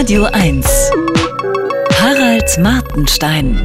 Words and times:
Radio 0.00 0.24
1. 0.24 0.66
Harald 2.00 2.58
Martenstein. 2.58 3.62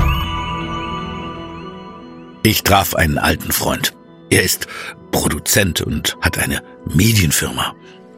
Ich 2.43 2.61
traf 2.63 2.93
einen 2.93 3.17
alten 3.17 3.53
Freund. 3.53 3.93
Er 4.29 4.43
ist 4.43 4.67
Produzent 5.11 5.79
und 5.79 6.17
hat 6.19 6.37
eine 6.37 6.61
Medienfirma, 6.93 7.73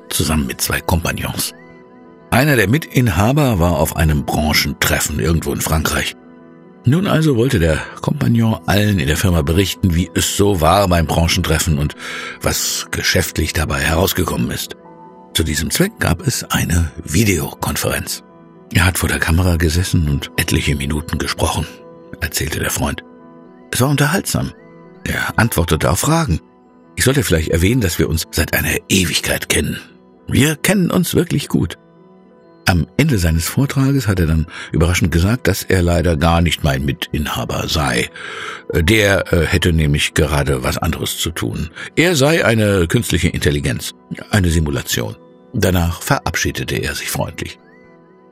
zusammen 0.10 0.48
mit 0.48 0.62
zwei 0.62 0.82
Kompagnons. 0.82 1.54
Einer 2.32 2.56
der 2.56 2.68
Mitinhaber 2.68 3.60
war 3.60 3.78
auf 3.78 3.96
einem 3.96 4.26
Branchentreffen 4.26 5.20
irgendwo 5.20 5.54
in 5.54 5.62
Frankreich. 5.62 6.16
Nun 6.86 7.06
also 7.06 7.36
wollte 7.36 7.60
der 7.60 7.78
Kompagnon 8.02 8.62
allen 8.66 8.98
in 8.98 9.06
der 9.06 9.18
Firma 9.18 9.44
berichten, 9.44 9.94
wie 9.94 10.10
es 10.16 10.36
so 10.36 10.60
war 10.60 10.88
beim 10.88 11.06
Branchentreffen 11.06 11.78
und 11.78 11.94
was 12.42 12.88
geschäftlich 12.90 13.54
dabei 13.54 13.82
herausgekommen 13.82 14.50
ist. 14.50 14.76
Zu 15.34 15.44
diesem 15.44 15.70
Zweck 15.70 15.94
gab 16.00 16.26
es 16.26 16.44
eine 16.46 16.92
Videokonferenz. 17.04 18.24
Er 18.74 18.86
hat 18.86 18.98
vor 18.98 19.10
der 19.10 19.20
Kamera 19.20 19.56
gesessen 19.58 20.10
und 20.10 20.32
etliche 20.38 20.76
Minuten 20.76 21.18
gesprochen, 21.18 21.66
erzählte 22.20 22.60
der 22.60 22.72
Freund. 22.72 23.04
Es 23.72 23.82
war 23.82 23.90
unterhaltsam. 23.90 24.52
Er 25.04 25.38
antwortete 25.40 25.90
auf 25.90 26.00
Fragen. 26.00 26.42
Ich 26.96 27.04
sollte 27.04 27.24
vielleicht 27.24 27.50
erwähnen, 27.50 27.82
dass 27.82 28.00
wir 28.00 28.10
uns 28.10 28.24
seit 28.32 28.54
einer 28.54 28.76
Ewigkeit 28.90 29.50
kennen. 29.50 29.80
Wir 30.28 30.56
kennen 30.56 30.92
uns 30.92 31.14
wirklich 31.14 31.48
gut. 31.48 31.78
Am 32.68 32.86
Ende 32.98 33.18
seines 33.18 33.48
Vortrages 33.48 34.10
hat 34.10 34.20
er 34.20 34.26
dann 34.26 34.46
überraschend 34.74 35.10
gesagt, 35.10 35.48
dass 35.48 35.64
er 35.64 35.82
leider 35.82 36.18
gar 36.18 36.42
nicht 36.42 36.66
mein 36.66 36.84
Mitinhaber 36.84 37.70
sei. 37.70 38.10
Der 38.74 39.32
äh, 39.32 39.46
hätte 39.46 39.72
nämlich 39.72 40.14
gerade 40.14 40.64
was 40.64 40.78
anderes 40.78 41.18
zu 41.18 41.32
tun. 41.32 41.70
Er 41.96 42.18
sei 42.18 42.44
eine 42.44 42.86
künstliche 42.88 43.30
Intelligenz, 43.30 43.94
eine 44.32 44.50
Simulation. 44.50 45.16
Danach 45.54 46.02
verabschiedete 46.02 46.76
er 46.76 46.94
sich 46.94 47.10
freundlich. 47.10 47.58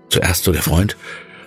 Zuerst 0.09 0.43
so 0.43 0.51
der 0.51 0.63
Freund, 0.63 0.97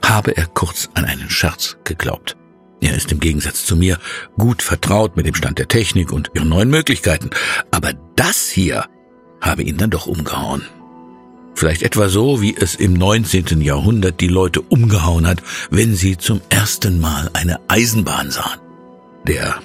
habe 0.02 0.34
er 0.34 0.46
kurz 0.46 0.88
an 0.94 1.04
einen 1.04 1.28
Scherz 1.28 1.76
geglaubt. 1.84 2.38
Er 2.80 2.96
ist 2.96 3.12
im 3.12 3.20
Gegensatz 3.20 3.66
zu 3.66 3.76
mir 3.76 3.98
gut 4.38 4.62
vertraut 4.62 5.14
mit 5.14 5.26
dem 5.26 5.34
Stand 5.34 5.58
der 5.58 5.68
Technik 5.68 6.10
und 6.10 6.30
ihren 6.32 6.48
neuen 6.48 6.70
Möglichkeiten. 6.70 7.28
Aber 7.70 7.92
das 8.16 8.48
hier 8.48 8.86
habe 9.42 9.62
ihn 9.62 9.76
dann 9.76 9.90
doch 9.90 10.06
umgehauen. 10.06 10.62
Vielleicht 11.58 11.82
etwa 11.82 12.08
so, 12.08 12.40
wie 12.40 12.54
es 12.56 12.76
im 12.76 12.92
19. 12.92 13.60
Jahrhundert 13.62 14.20
die 14.20 14.28
Leute 14.28 14.60
umgehauen 14.60 15.26
hat, 15.26 15.42
wenn 15.70 15.96
sie 15.96 16.16
zum 16.16 16.40
ersten 16.50 17.00
Mal 17.00 17.30
eine 17.32 17.58
Eisenbahn 17.66 18.30
sahen. 18.30 18.60
Der 19.26 19.56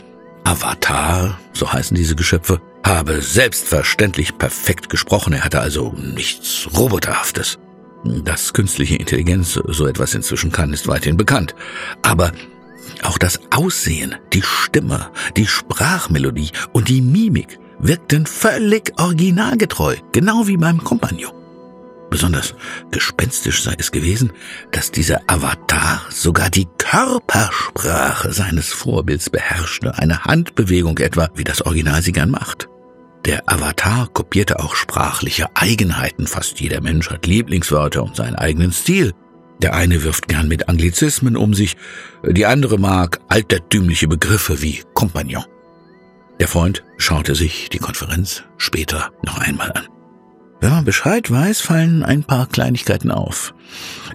Avatar, 0.43 1.39
so 1.53 1.71
heißen 1.71 1.95
diese 1.95 2.15
Geschöpfe, 2.15 2.59
habe 2.83 3.21
selbstverständlich 3.21 4.39
perfekt 4.39 4.89
gesprochen, 4.89 5.33
er 5.33 5.43
hatte 5.43 5.59
also 5.59 5.93
nichts 5.95 6.67
Roboterhaftes. 6.75 7.59
Dass 8.03 8.53
künstliche 8.53 8.95
Intelligenz 8.95 9.59
so 9.67 9.85
etwas 9.85 10.15
inzwischen 10.15 10.51
kann, 10.51 10.73
ist 10.73 10.87
weithin 10.87 11.15
bekannt. 11.15 11.53
Aber 12.01 12.31
auch 13.03 13.19
das 13.19 13.39
Aussehen, 13.51 14.15
die 14.33 14.41
Stimme, 14.41 15.11
die 15.37 15.45
Sprachmelodie 15.45 16.49
und 16.71 16.89
die 16.89 17.01
Mimik 17.01 17.59
wirkten 17.77 18.25
völlig 18.25 18.99
originalgetreu, 18.99 19.97
genau 20.11 20.47
wie 20.47 20.57
beim 20.57 20.83
Kompagnon. 20.83 21.42
Besonders 22.13 22.53
gespenstisch 22.91 23.63
sei 23.63 23.73
es 23.79 23.91
gewesen, 23.91 24.33
dass 24.69 24.91
dieser 24.91 25.21
Avatar 25.25 25.99
sogar 26.11 26.51
die 26.51 26.67
Körpersprache 26.77 28.31
seines 28.31 28.71
Vorbilds 28.71 29.31
beherrschte, 29.31 29.97
eine 29.97 30.23
Handbewegung 30.23 30.99
etwa, 30.99 31.29
wie 31.33 31.43
das 31.43 31.63
Original 31.63 32.03
sie 32.03 32.11
gern 32.11 32.29
macht. 32.29 32.69
Der 33.25 33.51
Avatar 33.51 34.09
kopierte 34.09 34.59
auch 34.59 34.75
sprachliche 34.75 35.47
Eigenheiten. 35.55 36.27
Fast 36.27 36.59
jeder 36.59 36.81
Mensch 36.81 37.09
hat 37.09 37.25
Lieblingswörter 37.25 38.03
und 38.03 38.15
seinen 38.15 38.35
eigenen 38.35 38.71
Stil. 38.71 39.13
Der 39.63 39.73
eine 39.73 40.03
wirft 40.03 40.27
gern 40.27 40.47
mit 40.47 40.69
Anglizismen 40.69 41.35
um 41.35 41.55
sich, 41.55 41.77
die 42.23 42.45
andere 42.45 42.77
mag 42.77 43.21
altertümliche 43.27 44.07
Begriffe 44.07 44.61
wie 44.61 44.83
Kompagnon. 44.93 45.45
Der 46.39 46.47
Freund 46.47 46.83
schaute 46.97 47.33
sich 47.33 47.69
die 47.69 47.79
Konferenz 47.79 48.43
später 48.57 49.11
noch 49.23 49.39
einmal 49.39 49.71
an. 49.71 49.92
Wenn 50.63 50.71
man 50.71 50.85
Bescheid 50.85 51.29
weiß, 51.29 51.59
fallen 51.59 52.03
ein 52.03 52.23
paar 52.23 52.47
Kleinigkeiten 52.47 53.11
auf. 53.11 53.53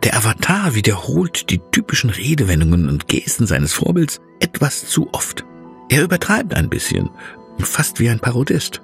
Der 0.02 0.16
Avatar 0.16 0.74
wiederholt 0.74 1.50
die 1.50 1.60
typischen 1.72 2.08
Redewendungen 2.08 2.88
und 2.88 3.06
Gesten 3.06 3.46
seines 3.46 3.74
Vorbilds 3.74 4.22
etwas 4.40 4.86
zu 4.86 5.12
oft. 5.12 5.44
Er 5.90 6.02
übertreibt 6.02 6.54
ein 6.54 6.70
bisschen, 6.70 7.10
fast 7.58 8.00
wie 8.00 8.08
ein 8.08 8.20
Parodist. 8.20 8.80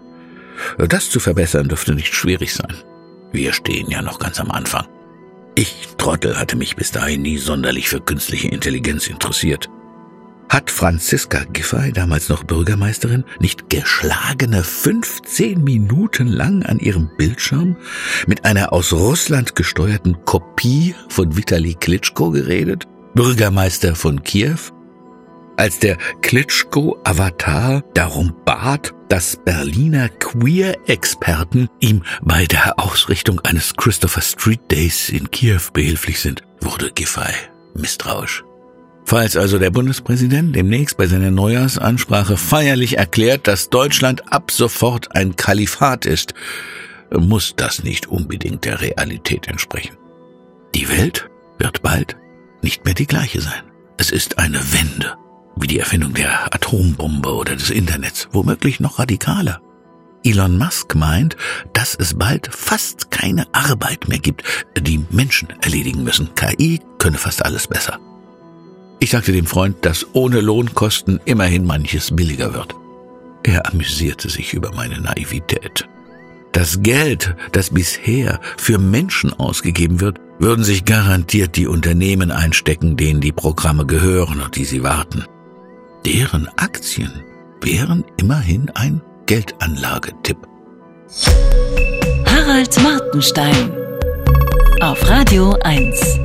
Das 0.77 1.09
zu 1.09 1.21
verbessern 1.21 1.71
dürfte 1.71 1.95
nicht 1.95 2.15
schwierig 2.15 2.53
sein. 2.53 2.77
Wir 3.33 3.55
stehen 3.55 3.91
ja 3.91 4.03
noch 4.03 4.19
ganz 4.19 4.39
am 4.41 4.51
Anfang. 4.51 4.87
Ich, 5.55 5.89
Trottel, 5.97 6.39
hatte 6.39 6.57
mich 6.57 6.77
bis 6.77 6.91
dahin 6.91 7.23
nie 7.23 7.39
sonderlich 7.39 7.89
für 7.89 8.03
künstliche 8.03 8.49
Intelligenz 8.49 9.07
interessiert. 9.07 9.71
Hat 10.55 10.71
Franziska 10.71 11.43
Giffey, 11.53 11.91
damals 11.91 12.29
noch 12.29 12.45
Bürgermeisterin, 12.45 13.25
nicht 13.41 13.69
geschlagene 13.71 14.63
15 14.63 15.65
Minuten 15.65 16.29
lang 16.29 16.63
an 16.63 16.79
ihrem 16.79 17.11
Bildschirm 17.17 17.77
mit 18.29 18.45
einer 18.45 18.73
aus 18.73 18.93
Russland 18.93 19.57
gesteuerten 19.57 20.25
Kopie 20.25 20.95
von 21.09 21.37
Vitali 21.37 21.75
Klitschko 21.75 22.31
geredet? 22.31 22.85
Bürgermeister 23.15 23.97
von 23.97 24.23
Kiew? 24.23 24.59
als 25.57 25.81
der 25.81 25.99
Klitschko-Avatar 26.23 27.83
darum 27.95 28.37
bat, 28.45 28.95
dass 29.09 29.37
Berliner 29.45 30.09
Queer-Experten 30.09 31.69
ihm 31.81 32.05
bei 32.23 32.47
der 32.47 32.79
Ausrichtung 32.79 33.41
eines 33.41 33.75
Christopher 33.75 34.23
Street 34.23 34.71
Days 34.71 35.09
in 35.09 35.33
Kiew 35.33 35.63
behilflich 35.73 36.21
sind, 36.21 36.43
wurde 36.61 36.93
Giffey 36.93 37.33
misstrauisch. 37.75 38.45
Falls 39.05 39.37
also 39.37 39.59
der 39.59 39.71
Bundespräsident 39.71 40.57
demnächst 40.57 40.97
bei 40.97 41.07
seiner 41.07 41.31
Neujahrsansprache 41.31 42.37
feierlich 42.37 42.97
erklärt, 42.97 43.47
dass 43.47 43.69
Deutschland 43.69 44.33
ab 44.33 44.51
sofort 44.51 45.15
ein 45.15 45.37
Kalifat 45.37 46.07
ist, 46.07 46.35
muss 47.11 47.55
das 47.57 47.85
nicht 47.85 48.07
unbedingt 48.09 48.65
der 48.65 48.81
Realität 48.81 49.47
entsprechen. 49.47 49.97
Die 50.75 50.89
Welt 50.89 51.29
wird 51.59 51.83
bald 51.83 52.17
nicht 52.63 52.85
mehr 52.85 52.95
die 52.95 53.07
gleiche 53.07 53.41
sein. 53.41 53.63
Es 53.99 54.11
ist 54.11 54.39
eine 54.39 54.59
Wende 54.73 55.15
wie 55.57 55.67
die 55.67 55.79
Erfindung 55.79 56.15
der 56.15 56.53
Atombombe 56.53 57.33
oder 57.33 57.55
des 57.55 57.71
Internets, 57.71 58.29
womöglich 58.33 58.81
noch 58.81 58.99
radikaler. 58.99 59.61
Elon 60.25 60.59
Musk 60.59 60.95
meint, 60.95 61.37
dass 61.75 61.95
es 61.95 62.15
bald 62.15 62.49
fast 62.53 63.11
keine 63.11 63.47
Arbeit 63.53 64.09
mehr 64.09 64.19
gibt, 64.19 64.43
die 64.81 65.05
Menschen 65.11 65.49
erledigen 65.63 66.03
müssen. 66.03 66.35
KI 66.35 66.81
könne 66.99 67.19
fast 67.19 67.45
alles 67.45 67.69
besser. 67.69 68.01
Ich 69.05 69.11
sagte 69.11 69.33
dem 69.33 69.45
Freund, 69.45 69.85
dass 69.85 70.07
ohne 70.15 70.41
Lohnkosten 70.41 71.21
immerhin 71.27 71.67
manches 71.67 72.17
billiger 72.17 72.55
wird. 72.55 72.75
Er 73.43 73.71
amüsierte 73.71 74.31
sich 74.31 74.55
über 74.55 74.73
meine 74.73 74.99
Naivität. 74.99 75.87
Das 76.53 76.81
Geld, 76.83 77.37
das 77.53 77.69
bisher 77.69 78.41
für 78.57 78.79
Menschen 78.79 79.35
ausgegeben 79.35 80.01
wird, 80.01 80.21
würden 80.39 80.65
sich 80.65 80.87
garantiert 80.87 81.57
die 81.57 81.67
Unternehmen 81.67 82.31
einstecken, 82.31 82.97
denen 82.97 83.21
die 83.21 83.33
Programme 83.33 83.85
gehören 83.85 84.41
und 84.41 84.57
die 84.57 84.65
sie 84.65 84.83
warten. 84.83 85.27
Deren 86.07 86.49
Aktien 86.57 87.13
wären 87.61 88.07
immerhin 88.17 88.71
ein 88.71 89.03
Geldanlagetipp. 89.27 90.39
Harald 92.25 92.83
Martenstein 92.83 93.71
auf 94.81 95.07
Radio 95.11 95.59
1. 95.63 96.21